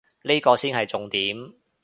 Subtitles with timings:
[0.23, 1.53] 呢個先係重點